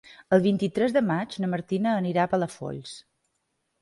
[0.35, 2.99] El vint-i-tres de maig na Martina anirà a Palafolls.